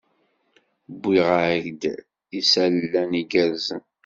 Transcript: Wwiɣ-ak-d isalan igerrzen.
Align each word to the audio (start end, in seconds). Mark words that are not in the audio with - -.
Wwiɣ-ak-d 0.99 1.83
isalan 2.39 3.11
igerrzen. 3.21 3.83